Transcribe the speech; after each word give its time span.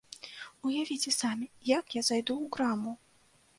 Уявіце 0.69 1.13
самі, 1.17 1.51
як 1.73 1.85
я 1.99 2.05
зайду 2.09 2.33
ў 2.47 2.57
краму? 2.59 2.99